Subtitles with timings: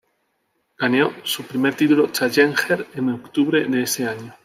[0.79, 4.33] Ganó su primer título challenger en octubre de ese año.